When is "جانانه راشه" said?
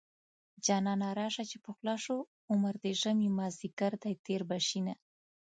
0.65-1.43